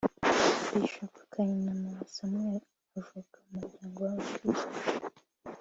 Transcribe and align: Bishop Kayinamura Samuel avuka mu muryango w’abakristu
Bishop 0.73 1.13
Kayinamura 1.31 2.01
Samuel 2.15 2.61
avuka 2.99 3.37
mu 3.45 3.51
muryango 3.67 3.97
w’abakristu 4.05 4.75